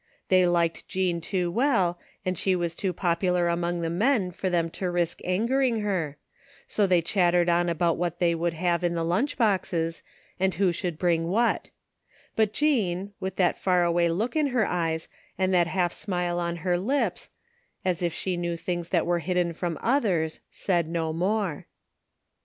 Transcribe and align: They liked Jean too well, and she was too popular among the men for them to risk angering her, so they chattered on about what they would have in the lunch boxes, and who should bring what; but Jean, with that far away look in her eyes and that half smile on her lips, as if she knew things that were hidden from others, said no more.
They 0.29 0.47
liked 0.47 0.87
Jean 0.87 1.21
too 1.21 1.51
well, 1.51 1.99
and 2.25 2.35
she 2.35 2.55
was 2.55 2.73
too 2.73 2.91
popular 2.91 3.47
among 3.47 3.81
the 3.81 3.89
men 3.91 4.31
for 4.31 4.49
them 4.49 4.67
to 4.71 4.89
risk 4.89 5.19
angering 5.23 5.81
her, 5.81 6.17
so 6.65 6.87
they 6.87 7.03
chattered 7.03 7.49
on 7.49 7.69
about 7.69 7.97
what 7.97 8.17
they 8.17 8.33
would 8.33 8.53
have 8.55 8.83
in 8.83 8.95
the 8.95 9.03
lunch 9.03 9.37
boxes, 9.37 10.01
and 10.39 10.55
who 10.55 10.71
should 10.71 10.97
bring 10.97 11.27
what; 11.27 11.69
but 12.35 12.51
Jean, 12.51 13.13
with 13.19 13.35
that 13.35 13.59
far 13.59 13.83
away 13.83 14.09
look 14.09 14.35
in 14.35 14.47
her 14.47 14.65
eyes 14.65 15.07
and 15.37 15.53
that 15.53 15.67
half 15.67 15.93
smile 15.93 16.39
on 16.39 16.55
her 16.65 16.79
lips, 16.79 17.29
as 17.85 18.01
if 18.01 18.11
she 18.11 18.37
knew 18.37 18.57
things 18.57 18.89
that 18.89 19.05
were 19.05 19.19
hidden 19.19 19.53
from 19.53 19.77
others, 19.83 20.39
said 20.49 20.89
no 20.89 21.13
more. 21.13 21.67